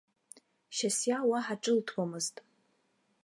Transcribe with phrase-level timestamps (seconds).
[0.75, 2.35] Шьасиа уаҳа ҿылҭуамызт.